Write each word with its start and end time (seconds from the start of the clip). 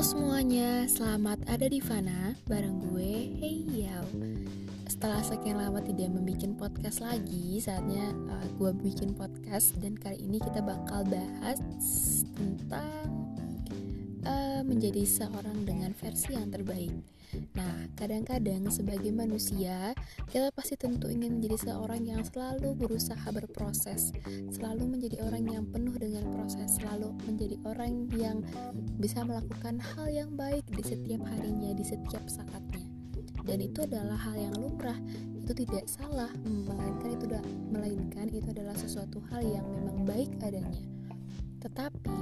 semuanya, 0.00 0.88
selamat 0.88 1.44
ada 1.44 1.68
di 1.68 1.76
Fana 1.76 2.32
bareng 2.48 2.88
gue, 2.88 3.36
Hey 3.36 3.84
Yao. 3.84 4.08
Setelah 4.88 5.20
sekian 5.20 5.60
lama 5.60 5.84
tidak 5.84 6.08
membuat 6.08 6.56
podcast 6.56 7.04
lagi, 7.04 7.60
saatnya 7.60 8.16
uh, 8.32 8.48
gue 8.56 8.72
bikin 8.80 9.12
podcast 9.12 9.76
dan 9.84 9.92
kali 9.92 10.24
ini 10.24 10.40
kita 10.40 10.64
bakal 10.64 11.04
bahas 11.04 11.60
tentang 12.32 13.12
uh, 14.24 14.60
menjadi 14.64 15.04
seorang 15.04 15.64
dengan 15.64 15.92
versi 15.96 16.34
yang 16.34 16.50
terbaik. 16.50 16.92
Nah, 17.54 17.90
kadang-kadang 17.98 18.70
sebagai 18.70 19.10
manusia, 19.10 19.90
kita 20.30 20.54
pasti 20.54 20.78
tentu 20.78 21.10
ingin 21.10 21.38
menjadi 21.42 21.70
seorang 21.70 22.06
yang 22.06 22.22
selalu 22.22 22.78
berusaha 22.78 23.26
berproses, 23.34 24.14
selalu 24.54 24.86
menjadi 24.86 25.18
orang 25.26 25.44
yang 25.50 25.64
penuh 25.66 25.94
dengan 25.98 26.30
proses, 26.30 26.78
selalu 26.78 27.10
menjadi 27.26 27.56
orang 27.66 28.06
yang 28.14 28.38
bisa 29.02 29.26
melakukan 29.26 29.82
hal 29.82 30.06
yang 30.06 30.30
baik 30.38 30.62
di 30.70 30.82
setiap 30.86 31.26
harinya, 31.26 31.74
di 31.74 31.84
setiap 31.84 32.22
saatnya. 32.30 32.86
Dan 33.44 33.60
itu 33.60 33.84
adalah 33.84 34.16
hal 34.16 34.38
yang 34.38 34.54
lumrah, 34.56 34.96
itu 35.44 35.52
tidak 35.52 35.84
salah, 35.90 36.32
melainkan 36.46 37.12
itu 37.12 37.26
melainkan 37.68 38.26
itu 38.32 38.48
adalah 38.48 38.72
sesuatu 38.78 39.20
hal 39.28 39.44
yang 39.44 39.66
memang 39.68 40.06
baik 40.08 40.30
adanya. 40.40 40.80
Tetapi 41.64 42.20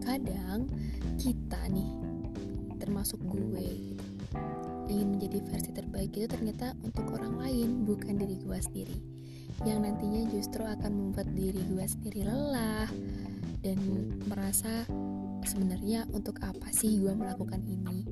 kadang 0.00 0.72
kita 1.20 1.60
nih 1.68 1.90
termasuk 2.80 3.20
gue 3.28 3.92
gitu 3.92 4.04
ingin 4.88 5.16
menjadi 5.16 5.38
versi 5.48 5.70
terbaik 5.72 6.12
itu 6.12 6.28
ternyata 6.28 6.76
untuk 6.84 7.08
orang 7.16 7.40
lain 7.40 7.88
bukan 7.88 8.20
diri 8.20 8.36
gue 8.40 8.58
sendiri. 8.60 8.98
Yang 9.64 9.78
nantinya 9.80 10.22
justru 10.32 10.62
akan 10.64 10.92
membuat 10.92 11.28
diri 11.32 11.62
gue 11.72 11.86
sendiri 11.86 12.26
lelah 12.26 12.88
dan 13.64 13.78
merasa 14.28 14.84
sebenarnya 15.44 16.04
untuk 16.12 16.36
apa 16.44 16.68
sih 16.72 17.00
gue 17.00 17.12
melakukan 17.16 17.64
ini. 17.64 18.04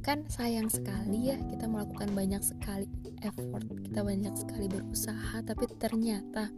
Kan 0.00 0.24
sayang 0.32 0.72
sekali 0.72 1.28
ya 1.28 1.36
kita 1.52 1.68
melakukan 1.68 2.08
banyak 2.16 2.40
sekali 2.40 2.88
effort 3.20 3.66
kita 3.84 4.00
banyak 4.00 4.34
sekali 4.38 4.70
berusaha 4.70 5.42
tapi 5.42 5.66
ternyata 5.76 6.48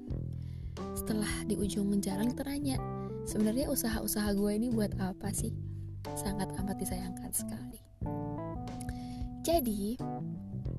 setelah 0.92 1.30
di 1.48 1.56
ujung 1.56 1.88
jalan 1.98 2.30
kita 2.30 2.44
nanya 2.46 2.76
sebenarnya 3.30 3.70
usaha-usaha 3.70 4.34
gue 4.34 4.50
ini 4.58 4.74
buat 4.74 4.90
apa 4.98 5.30
sih 5.30 5.54
sangat 6.18 6.50
amat 6.58 6.74
disayangkan 6.82 7.30
sekali 7.30 7.78
jadi, 9.40 9.96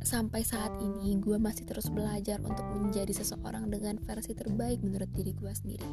sampai 0.05 0.45
saat 0.45 0.69
ini 0.77 1.17
gue 1.17 1.33
masih 1.41 1.65
terus 1.65 1.89
belajar 1.89 2.37
untuk 2.45 2.61
menjadi 2.77 3.09
seseorang 3.09 3.73
dengan 3.73 3.97
versi 4.05 4.37
terbaik 4.37 4.85
menurut 4.85 5.09
diri 5.17 5.33
gue 5.33 5.49
sendiri. 5.49 5.89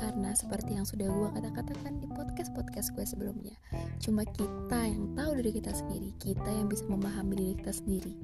Karena 0.00 0.32
seperti 0.32 0.72
yang 0.72 0.88
sudah 0.88 1.12
gue 1.12 1.28
kata-katakan 1.36 2.00
di 2.00 2.08
podcast-podcast 2.08 2.96
gue 2.96 3.04
sebelumnya, 3.04 3.56
cuma 4.00 4.24
kita 4.24 4.80
yang 4.88 5.12
tahu 5.12 5.36
diri 5.44 5.52
kita 5.60 5.72
sendiri, 5.76 6.16
kita 6.16 6.48
yang 6.48 6.66
bisa 6.66 6.88
memahami 6.88 7.36
diri 7.36 7.54
kita 7.60 7.72
sendiri, 7.76 8.14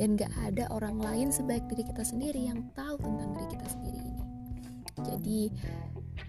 dan 0.00 0.16
gak 0.16 0.32
ada 0.48 0.64
orang 0.72 0.96
lain 0.96 1.28
sebaik 1.28 1.68
diri 1.68 1.84
kita 1.84 2.02
sendiri 2.02 2.48
yang 2.48 2.64
tahu 2.72 2.96
tentang 2.96 3.36
diri 3.36 3.48
kita 3.54 3.66
sendiri 3.76 4.00
ini. 4.02 4.24
Jadi, 4.98 5.40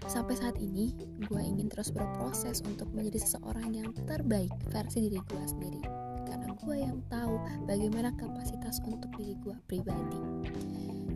sampai 0.06 0.38
saat 0.38 0.56
ini 0.62 0.94
gue 1.28 1.40
ingin 1.42 1.68
terus 1.68 1.92
berproses 1.92 2.64
untuk 2.64 2.88
menjadi 2.94 3.20
seseorang 3.20 3.74
yang 3.74 3.90
terbaik 4.06 4.52
versi 4.70 5.08
diri 5.08 5.20
gue 5.20 5.44
sendiri. 5.44 5.84
Gue 6.60 6.76
yang 6.76 7.00
tahu 7.08 7.40
bagaimana 7.64 8.12
kapasitas 8.20 8.84
untuk 8.84 9.08
diri 9.16 9.32
gue 9.40 9.56
pribadi. 9.64 10.20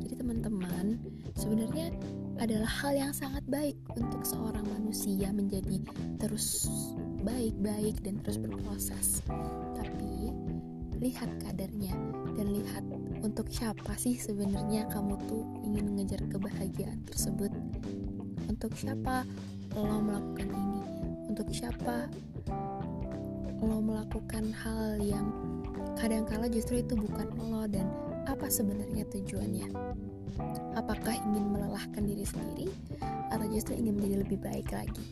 Jadi 0.01 0.15
teman-teman 0.17 0.97
sebenarnya 1.37 1.93
adalah 2.41 2.67
hal 2.81 2.97
yang 2.97 3.13
sangat 3.13 3.45
baik 3.45 3.77
untuk 3.93 4.25
seorang 4.25 4.65
manusia 4.73 5.29
menjadi 5.37 5.85
terus 6.17 6.65
baik-baik 7.29 8.01
dan 8.01 8.25
terus 8.25 8.41
berproses. 8.41 9.21
Tapi 9.77 10.33
lihat 11.05 11.29
kadarnya 11.45 11.93
dan 12.41 12.47
lihat 12.49 12.85
untuk 13.21 13.45
siapa 13.53 13.93
sih 14.01 14.17
sebenarnya 14.17 14.89
kamu 14.89 15.21
tuh 15.29 15.45
ingin 15.61 15.93
mengejar 15.93 16.25
kebahagiaan 16.33 17.05
tersebut 17.05 17.53
untuk 18.49 18.73
siapa 18.77 19.25
lo 19.75 19.99
melakukan 20.01 20.49
ini? 20.49 20.81
Untuk 21.31 21.49
siapa 21.51 22.09
lo 23.65 23.79
melakukan 23.81 24.53
hal 24.53 25.01
yang 25.01 25.27
kadangkala 25.97 26.51
justru 26.51 26.85
itu 26.85 26.95
bukan 26.99 27.29
lo 27.39 27.65
dan 27.65 27.89
apa 28.29 28.49
sebenarnya 28.49 29.05
tujuannya? 29.09 29.69
Apakah 30.75 31.15
ingin 31.15 31.55
melelahkan 31.55 32.03
diri 32.03 32.27
sendiri 32.27 32.67
atau 33.31 33.47
justru 33.49 33.79
ingin 33.79 33.95
menjadi 33.97 34.17
lebih 34.27 34.39
baik 34.43 34.69
lagi? 34.75 35.05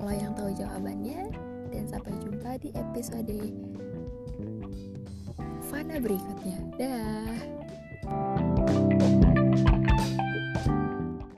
Lo 0.00 0.10
yang 0.10 0.32
tahu 0.32 0.50
jawabannya 0.56 1.28
dan 1.70 1.84
sampai 1.86 2.12
jumpa 2.18 2.56
di 2.58 2.72
episode 2.72 3.38
Fana 5.70 6.02
berikutnya. 6.02 6.58
Dah 6.74 7.59